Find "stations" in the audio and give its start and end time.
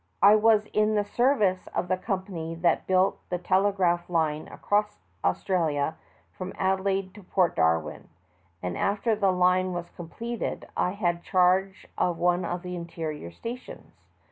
13.29-13.93